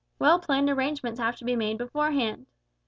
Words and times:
Well 0.17 0.39
planned 0.39 0.67
arrangements 0.67 1.19
have 1.19 1.35
to 1.35 1.45
be 1.45 1.55
made 1.55 1.77
beforehand. 1.77 2.47